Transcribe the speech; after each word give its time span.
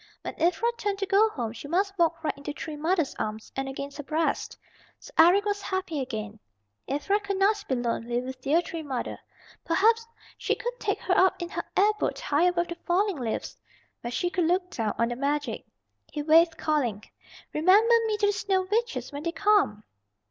When 0.23 0.33
Ivra 0.41 0.71
turned 0.79 0.97
to 0.97 1.05
go 1.05 1.29
home 1.29 1.53
she 1.53 1.67
must 1.67 1.95
walk 1.95 2.23
right 2.23 2.35
into 2.35 2.53
Tree 2.53 2.75
Mother's 2.75 3.13
arms 3.19 3.51
and 3.55 3.69
against 3.69 3.97
her 3.97 4.03
breast. 4.03 4.57
So 4.99 5.11
Eric 5.19 5.45
was 5.45 5.61
happy 5.61 5.99
again, 6.01 6.39
Ivra 6.89 7.19
could 7.19 7.37
not 7.37 7.63
be 7.67 7.75
lonely 7.75 8.19
with 8.19 8.41
dear 8.41 8.63
Tree 8.63 8.81
Mother. 8.81 9.19
Perhaps 9.63 10.07
she 10.39 10.53
would 10.65 10.79
take 10.79 10.97
her 11.01 11.15
up 11.15 11.39
in 11.39 11.49
her 11.49 11.63
air 11.77 11.91
boat 11.99 12.19
high 12.19 12.45
above 12.47 12.69
the 12.69 12.75
falling 12.87 13.17
leaves, 13.17 13.55
where 14.01 14.09
she 14.09 14.31
could 14.31 14.45
look 14.45 14.71
down 14.71 14.95
on 14.97 15.09
the 15.09 15.15
magic. 15.15 15.67
He 16.11 16.23
waved, 16.23 16.57
calling, 16.57 17.03
"Remember 17.53 17.93
me 18.07 18.17
to 18.21 18.25
the 18.25 18.33
Snow 18.33 18.63
Witches 18.71 19.11
when 19.11 19.21
they 19.21 19.31
come." 19.31 19.83